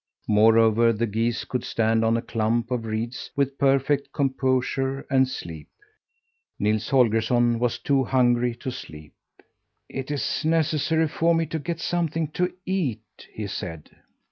Moreover, 0.27 0.91
the 0.91 1.05
geese 1.05 1.43
could 1.45 1.63
stand 1.63 2.03
on 2.03 2.17
a 2.17 2.23
clump 2.23 2.71
of 2.71 2.85
reeds 2.87 3.29
with 3.35 3.59
perfect 3.59 4.11
composure, 4.11 5.05
and 5.11 5.27
sleep. 5.29 5.67
Nils 6.57 6.89
Holgersson 6.89 7.59
was 7.59 7.77
too 7.77 8.05
hungry 8.05 8.55
to 8.61 8.71
sleep. 8.71 9.13
"It 9.87 10.09
is 10.09 10.43
necessary 10.43 11.07
for 11.07 11.35
me 11.35 11.45
to 11.45 11.59
get 11.59 11.79
something 11.79 12.29
to 12.29 12.51
eat," 12.65 13.03
he 13.31 13.45
said. 13.45 13.91